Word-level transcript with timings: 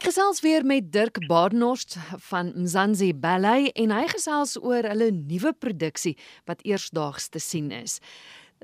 Ek 0.00 0.06
gesels 0.08 0.38
weer 0.40 0.64
met 0.64 0.86
Dirk 0.94 1.18
Badenhorst 1.28 1.98
van 2.30 2.54
Mzansi 2.56 3.10
Ballet 3.12 3.66
en 3.76 3.90
hy 3.92 4.06
gesels 4.08 4.54
oor 4.56 4.86
hulle 4.88 5.10
nuwe 5.12 5.52
produksie 5.52 6.14
wat 6.48 6.62
eersdaags 6.64 7.26
te 7.28 7.42
sien 7.44 7.68
is. 7.68 7.98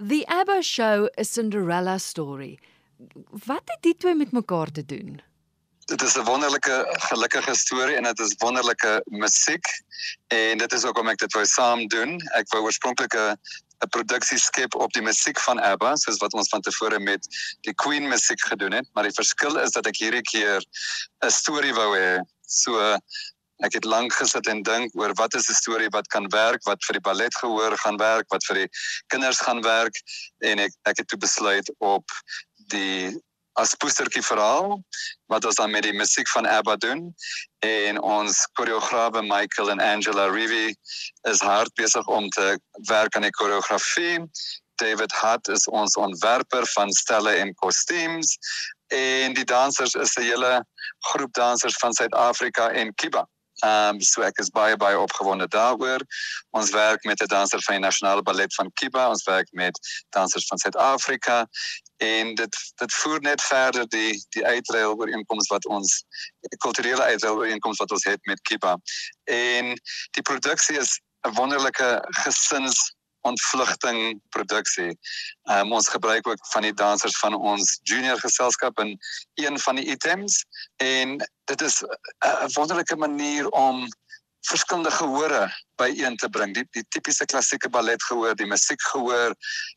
The 0.01 0.23
ABBA 0.33 0.63
Show: 0.65 1.11
A 1.13 1.25
Cinderella 1.29 1.99
Story. 2.01 2.55
Wat 3.45 3.69
het 3.69 3.85
die 3.85 3.93
twee 3.93 4.17
met 4.17 4.33
mekaar 4.33 4.73
te 4.73 4.87
doen? 4.89 5.21
Dit 5.85 6.03
is 6.03 6.17
'n 6.17 6.25
wonderlike 6.25 6.77
gelukkige 7.11 7.55
storie 7.55 7.97
en 7.97 8.09
dit 8.09 8.19
is 8.19 8.35
wonderlike 8.39 9.03
musiek 9.05 9.67
en 10.29 10.59
dit 10.59 10.73
is 10.73 10.85
ook 10.85 10.99
om 10.99 11.09
ek 11.09 11.19
dit 11.19 11.33
wou 11.33 11.45
saam 11.45 11.87
doen. 11.87 12.17
Ek 12.33 12.49
wou 12.49 12.63
oorspronklik 12.63 13.13
'n 13.15 13.37
'n 13.85 13.89
produksie 13.89 14.39
skep 14.39 14.75
op 14.75 14.93
die 14.93 15.03
musiek 15.03 15.41
van 15.41 15.61
ABBA 15.61 15.97
soos 15.97 16.21
wat 16.23 16.33
ons 16.33 16.49
van 16.49 16.61
tevore 16.61 16.99
met 16.99 17.27
die 17.69 17.75
Queen 17.75 18.09
musiek 18.09 18.41
gedoen 18.41 18.73
het, 18.73 18.89
maar 18.93 19.05
die 19.05 19.17
verskil 19.19 19.59
is 19.61 19.75
dat 19.77 19.87
ek 19.87 20.01
hierdie 20.01 20.25
keer 20.25 20.65
'n 21.25 21.31
storie 21.31 21.75
wou 21.75 21.91
hê. 21.97 22.21
So 22.47 22.99
ek 23.65 23.73
het 23.73 23.85
lank 23.85 24.13
gesit 24.13 24.49
en 24.53 24.63
dink 24.63 24.97
oor 24.97 25.13
wat 25.17 25.35
is 25.35 25.49
'n 25.51 25.61
storie 25.61 25.93
wat 25.93 26.09
kan 26.09 26.29
werk, 26.29 26.65
wat 26.65 26.85
vir 26.85 26.99
die 27.01 27.07
ballet 27.09 27.35
gehoor 27.35 27.77
gaan 27.79 27.97
werk, 27.97 28.27
wat 28.29 28.45
vir 28.45 28.57
die 28.65 28.71
kinders 29.09 29.41
gaan 29.41 29.63
werk 29.63 29.97
en 30.41 30.59
ek 30.59 30.73
ek 30.85 30.99
het 30.99 31.09
toe 31.09 31.19
besluit 31.19 31.71
op 31.79 32.05
die 32.73 33.17
as 33.57 33.75
poestertjie 33.81 34.23
verhaal 34.25 34.77
wat 35.33 35.45
ons 35.49 35.57
dan 35.57 35.73
met 35.73 35.87
die 35.87 35.97
musiek 35.97 36.29
van 36.29 36.47
ABBA 36.47 36.77
doen 36.85 37.03
en 37.65 38.01
ons 38.01 38.43
koreograwe 38.59 39.23
Michael 39.25 39.71
en 39.75 39.81
Angela 39.81 40.27
Rivi 40.33 40.75
is 41.31 41.41
hard 41.41 41.73
besig 41.81 42.07
om 42.07 42.29
te 42.37 42.59
werk 42.91 43.17
aan 43.17 43.25
die 43.25 43.37
koreografie. 43.39 44.21
David 44.77 45.13
Hart 45.13 45.49
is 45.49 45.65
ons 45.73 45.97
ontwerper 45.97 46.67
van 46.75 46.93
stelle 46.93 47.33
en 47.41 47.55
kostuums 47.55 48.37
en 48.93 49.35
die 49.35 49.45
dansers 49.49 49.95
is 49.95 50.17
'n 50.17 50.29
hele 50.29 50.53
groep 51.11 51.33
dansers 51.33 51.79
van 51.81 51.93
Suid-Afrika 51.93 52.71
en 52.71 52.95
Kiba. 52.95 53.25
Ehm 53.65 53.95
um, 53.95 54.01
so 54.01 54.23
ek 54.23 54.39
is 54.39 54.51
baie 54.51 54.77
baie 54.77 54.99
opgewonde 54.99 55.49
daaroor. 55.49 56.03
Ons 56.51 56.71
werk 56.71 57.05
met 57.05 57.23
'n 57.23 57.27
danser 57.27 57.63
van 57.63 57.75
die 57.75 57.85
Nasionale 57.85 58.23
Ballet 58.23 58.55
van 58.55 58.73
Kiba, 58.73 59.09
ons 59.09 59.25
werk 59.25 59.49
met 59.53 59.79
dansers 60.11 60.47
van 60.47 60.59
Suid-Afrika 60.59 61.47
en 61.97 62.35
dit 62.35 62.57
dit 62.75 62.95
voer 62.95 63.21
net 63.21 63.43
verder 63.43 63.89
die 63.89 64.25
die 64.29 64.45
uitreil 64.45 64.97
ooreenkomste 64.97 65.55
wat 65.55 65.67
ons 65.67 66.05
kulturele 66.59 67.03
uitreil 67.03 67.37
ooreenkomste 67.37 67.83
wat 67.83 67.93
ons 67.93 68.05
het 68.05 68.21
met 68.27 68.41
Kiba. 68.41 68.77
En 69.25 69.81
die 70.11 70.23
produksie 70.23 70.79
is 70.79 71.01
'n 71.27 71.35
wonderlike 71.35 72.05
gesins 72.11 72.96
ontvlugting 73.27 74.21
produksie. 74.35 74.93
Um, 75.51 75.73
ons 75.73 75.89
gebruik 75.93 76.29
ook 76.29 76.47
van 76.53 76.67
die 76.67 76.75
dansers 76.75 77.19
van 77.23 77.35
ons 77.35 77.79
junior 77.83 78.21
geselskap 78.23 78.79
in 78.83 78.97
een 79.43 79.59
van 79.61 79.81
die 79.81 79.87
items 79.95 80.45
en 80.83 81.19
dit 81.51 81.63
is 81.63 81.83
'n 81.83 82.53
wonderlike 82.55 82.97
manier 82.97 83.49
om 83.49 83.87
verskillende 84.47 84.91
gehore 84.91 85.51
byeen 85.77 86.17
te 86.17 86.29
bring. 86.29 86.55
Die 86.55 86.67
die 86.71 86.85
tipiese 86.89 87.25
klassieke 87.25 87.69
ballet 87.69 88.03
gehoor, 88.03 88.35
die 88.35 88.47
musiek 88.47 88.83
gehoor, 88.83 89.35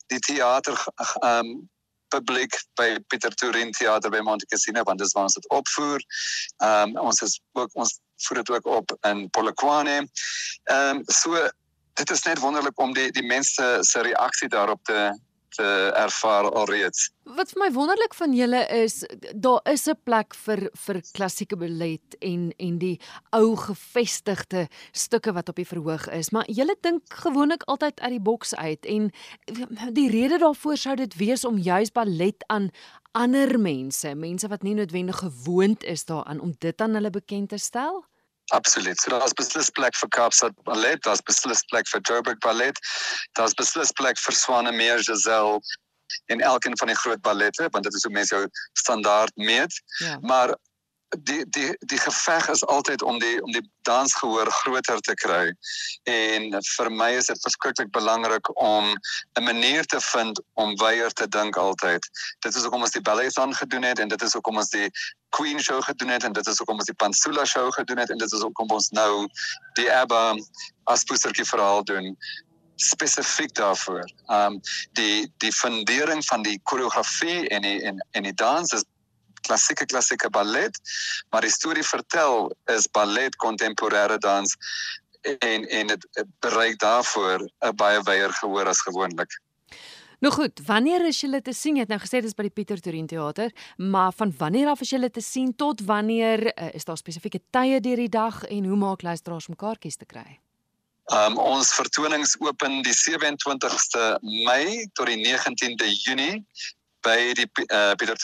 die 0.08 0.20
teater 0.20 0.77
um 1.23 1.70
publiek 2.09 2.55
by 2.77 2.97
Pieter 3.08 3.33
Torin 3.38 3.72
Theater 3.72 4.09
by 4.09 4.22
Monte 4.25 4.47
Cassino 4.50 4.83
want 4.83 5.02
dis 5.02 5.14
waar 5.14 5.27
ons 5.30 5.38
dit 5.38 5.50
opvoer. 5.53 6.03
Ehm 6.64 6.95
um, 6.97 7.09
ons 7.09 7.22
is 7.25 7.39
ook 7.58 7.73
ons 7.73 8.00
voer 8.25 8.42
dit 8.42 8.50
ook 8.58 8.66
op 8.66 8.94
in 9.08 9.30
Polokwane. 9.30 9.97
Ehm 10.64 10.97
um, 10.97 11.03
so 11.05 11.50
dit 12.00 12.11
is 12.16 12.23
net 12.23 12.39
wonderlik 12.39 12.80
om 12.80 12.94
die 12.95 13.09
die 13.16 13.25
mense 13.25 13.66
se 13.81 14.05
reaksie 14.05 14.50
daarop 14.52 14.83
te 14.88 15.09
te 15.50 15.92
ervaar 15.97 16.45
alreeds. 16.53 17.09
Wat 17.36 17.50
vir 17.53 17.59
my 17.64 17.69
wonderlik 17.73 18.14
van 18.17 18.33
julle 18.38 18.59
is 18.73 19.02
daar 19.33 19.59
is 19.72 19.88
'n 19.89 19.97
plek 20.03 20.36
vir 20.45 20.70
vir 20.86 21.02
klassieke 21.11 21.58
ballet 21.58 22.16
en 22.20 22.53
en 22.58 22.77
die 22.77 23.00
ou 23.31 23.55
gevestigde 23.55 24.67
stukke 24.92 25.33
wat 25.33 25.50
op 25.50 25.55
die 25.55 25.67
verhoog 25.67 26.08
is, 26.09 26.30
maar 26.30 26.45
julle 26.45 26.75
dink 26.81 27.02
gewoonlik 27.09 27.64
altyd 27.64 28.00
uit 28.00 28.11
die 28.11 28.27
boks 28.30 28.55
uit 28.55 28.86
en 28.86 29.11
die 29.99 30.09
rede 30.09 30.38
daarvoor 30.38 30.77
sou 30.77 30.95
dit 30.95 31.15
wees 31.15 31.45
om 31.45 31.58
juis 31.58 31.92
ballet 31.92 32.43
aan 32.48 32.70
ander 33.11 33.59
mense, 33.59 34.15
mense 34.15 34.48
wat 34.48 34.64
nie 34.64 34.73
noodwendig 34.73 35.17
gewoond 35.17 35.83
is 35.83 36.05
daaraan 36.05 36.39
om 36.39 36.54
dit 36.59 36.82
aan 36.82 36.93
hulle 36.93 37.09
bekend 37.09 37.49
te 37.49 37.58
stel. 37.58 38.05
Absoluut. 38.49 38.99
So 38.99 39.11
daar's 39.14 39.36
beslis 39.37 39.70
plek 39.70 39.98
vir 39.98 40.10
Kaapstad 40.15 40.55
Ballet, 40.65 41.02
daar's 41.05 41.21
beslis 41.21 41.61
plek 41.70 41.89
vir 41.92 42.02
Joburg 42.02 42.39
Ballet, 42.45 42.80
daar's 43.37 43.54
beslis 43.54 43.92
plek 43.99 44.17
vir 44.17 44.36
Swanemeer 44.36 45.04
Giselle 45.04 45.60
en 46.33 46.42
elkeen 46.42 46.77
van 46.77 46.88
die 46.89 46.98
groot 46.98 47.21
ballette 47.21 47.67
want 47.70 47.83
dit 47.83 47.93
is 47.93 48.04
hoe 48.04 48.14
mense 48.14 48.36
jou 48.36 48.48
standaard 48.73 49.36
meet. 49.36 49.82
Ja. 49.99 50.17
Maar 50.21 50.55
die 51.17 51.45
die 51.49 51.75
die 51.80 51.97
geveg 51.97 52.49
is 52.49 52.65
altyd 52.65 53.02
om 53.02 53.20
die 53.20 53.43
om 53.43 53.52
die 53.52 53.64
dansgehoor 53.81 54.52
groter 54.52 54.99
te 54.99 55.14
kry. 55.14 55.53
En 56.03 56.49
vir 56.75 56.89
my 56.92 57.09
is 57.17 57.30
dit 57.31 57.42
verskriklik 57.42 57.92
belangrik 57.92 58.52
om 58.61 58.93
'n 59.39 59.43
manier 59.43 59.86
te 59.86 60.02
vind 60.02 60.42
om 60.53 60.77
weier 60.77 61.11
te 61.11 61.27
dink 61.27 61.55
altyd. 61.55 62.09
Dit 62.39 62.55
is 62.55 62.61
hoekom 62.61 62.81
ons 62.81 62.92
die 62.92 63.02
ballet 63.02 63.37
aan 63.37 63.55
gedoen 63.55 63.83
het 63.83 63.99
en 63.99 64.08
dit 64.08 64.21
is 64.21 64.33
hoekom 64.33 64.58
ons 64.58 64.70
die 64.70 64.92
Queen 65.30 65.59
show 65.59 65.81
gedoen 65.83 66.09
het 66.09 66.23
en 66.23 66.33
dit 66.33 66.47
is 66.47 66.58
hoekom 66.58 66.75
ons 66.75 66.86
die 66.86 66.95
Pansula 66.95 67.45
show 67.45 67.71
gedoen 67.71 67.97
het 67.97 68.09
en 68.09 68.17
dit 68.17 68.31
is 68.31 68.41
hoekom 68.41 68.70
ons 68.70 68.89
nou 68.89 69.27
die 69.73 69.91
ABBA 69.93 70.36
as 70.83 71.03
poestertjie 71.03 71.45
verhaal 71.45 71.83
doen 71.83 72.17
spesifiek 72.76 73.53
daarvoor. 73.53 74.09
Um 74.27 74.61
die 74.91 75.33
die 75.37 75.52
fundering 75.52 76.26
van 76.26 76.41
die 76.41 76.59
koreografie 76.64 77.47
en 77.47 77.61
die 77.61 77.81
en 77.81 78.05
en 78.11 78.23
die 78.23 78.33
dans 78.33 78.71
is 78.71 78.83
klassieke 79.49 79.89
klassieke 79.89 80.30
ballet, 80.30 80.80
maar 81.30 81.45
die 81.45 81.54
storie 81.54 81.86
vertel 81.86 82.49
is 82.76 82.87
ballet 82.95 83.36
kontemporêre 83.42 84.17
dans 84.23 84.55
en 85.21 85.67
en 85.67 85.93
dit 85.93 86.08
bereik 86.39 86.80
daarvoor 86.80 87.39
'n 87.43 87.76
baie 87.76 88.02
wyeer 88.04 88.33
gehoor 88.42 88.67
as 88.67 88.82
gewoonlik. 88.82 89.39
Nou 90.20 90.33
goed, 90.33 90.59
wanneer 90.65 91.05
is 91.08 91.21
julle 91.21 91.42
te 91.42 91.54
sien? 91.54 91.76
Jy 91.76 91.86
het 91.86 91.92
nou 91.92 91.99
gesê 91.99 92.20
dis 92.21 92.36
by 92.36 92.43
die 92.49 92.52
Pieter 92.52 92.80
Torin 92.80 93.08
Theater, 93.08 93.54
maar 93.77 94.11
van 94.14 94.33
wanneer 94.38 94.67
af 94.67 94.82
is 94.82 94.89
julle 94.89 95.09
te 95.09 95.21
sien 95.21 95.55
tot 95.55 95.82
wanneer 95.88 96.43
uh, 96.52 96.73
is 96.73 96.83
daar 96.83 96.98
spesifieke 96.98 97.39
tye 97.55 97.80
deur 97.80 97.95
die 97.95 98.09
dag 98.09 98.43
en 98.43 98.65
hoe 98.65 98.76
maak 98.76 99.02
luisteraars 99.02 99.48
om 99.48 99.55
kaartjies 99.55 99.95
te 99.95 100.05
kry? 100.05 100.39
Um 101.09 101.39
ons 101.42 101.71
vertonings 101.73 102.36
open 102.39 102.82
die 102.86 102.93
27ste 102.93 104.20
Mei 104.45 104.89
tot 104.93 105.08
die 105.08 105.17
19de 105.23 105.88
Junie 106.04 106.43
by 107.02 107.33
die 107.37 107.48
uh, 107.71 107.93
Pieter 107.95 108.15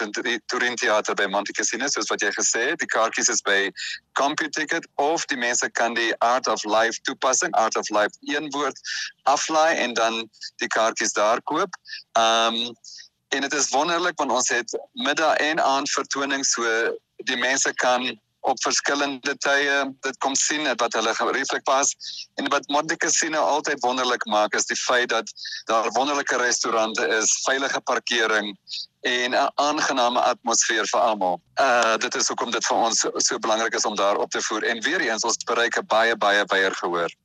Torin 0.47 0.75
Theater 0.75 1.16
by 1.16 1.28
Monte 1.28 1.53
Cassino 1.53 1.88
soos 1.88 2.09
wat 2.12 2.24
jy 2.24 2.31
gesê 2.36 2.63
het 2.72 2.81
die 2.81 2.90
kaartjies 2.91 3.30
is 3.30 3.41
by 3.46 3.72
CompuTicket 4.19 4.88
of 5.02 5.25
die 5.31 5.40
mense 5.40 5.69
kan 5.80 5.96
die 5.96 6.12
Art 6.25 6.47
of 6.47 6.63
Life 6.66 7.00
toepassing 7.08 7.53
Art 7.53 7.78
of 7.78 7.90
Life 7.90 8.18
een 8.22 8.50
woord 8.52 8.80
aflaai 9.24 9.75
en 9.75 9.94
dan 9.94 10.22
die 10.64 10.68
kaartjies 10.68 11.14
daar 11.14 11.41
koop. 11.44 11.80
Um 12.19 12.75
en 13.34 13.41
dit 13.41 13.53
is 13.53 13.69
wonderlik 13.69 14.19
want 14.19 14.31
ons 14.31 14.50
het 14.50 14.78
middag 14.94 15.35
en 15.44 15.59
aand 15.59 15.91
vertonings 15.91 16.53
so 16.56 16.64
die 17.28 17.38
mense 17.38 17.74
kan 17.81 18.06
op 18.46 18.62
verskillende 18.64 19.34
tye 19.44 19.78
dit 20.06 20.18
kom 20.24 20.36
sien 20.38 20.68
wat 20.82 20.98
hulle 20.98 21.14
gerieflik 21.18 21.64
pas 21.68 21.94
en 22.42 22.50
wat 22.54 22.68
Monte 22.74 22.98
Cassino 22.98 23.42
altyd 23.56 23.82
wonderlik 23.86 24.26
maak 24.32 24.58
is 24.60 24.70
die 24.70 24.80
feit 24.80 25.10
dat 25.10 25.32
daar 25.70 25.90
wonderlike 25.98 26.38
restaurante 26.38 27.08
is, 27.20 27.32
veilige 27.46 27.82
parkering 27.82 28.54
en 29.06 29.32
'n 29.32 29.52
aangename 29.56 30.20
atmosfeer 30.20 30.88
vir 30.94 31.00
almal. 31.00 31.42
Uh 31.62 31.98
dit 31.98 32.16
is 32.16 32.28
hoekom 32.28 32.52
dit 32.52 32.66
vir 32.66 32.78
ons 32.78 33.00
so, 33.00 33.12
so 33.16 33.40
belangrik 33.40 33.74
is 33.74 33.86
om 33.86 33.96
daar 33.96 34.18
op 34.18 34.30
te 34.30 34.42
voer 34.42 34.64
en 34.64 34.82
weer 34.82 35.02
eens 35.02 35.24
ons 35.24 35.38
bereik 35.46 35.78
'n 35.78 35.86
baie 35.86 36.16
baie 36.16 36.46
baie 36.46 36.72
gehoor. 36.82 37.16